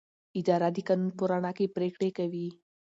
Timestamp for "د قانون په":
0.75-1.23